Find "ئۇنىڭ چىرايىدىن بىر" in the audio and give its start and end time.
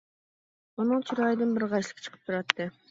0.79-1.69